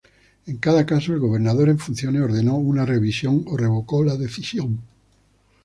En 0.47 0.57
cada 0.57 0.83
caso, 0.87 1.13
el 1.13 1.19
gobernador 1.19 1.69
en 1.69 1.77
funciones 1.77 2.23
ordenó 2.23 2.55
una 2.57 2.87
revisión 2.87 3.43
o 3.45 3.55
revocó 3.55 4.03
la 4.03 4.17
decisión. 4.17 4.79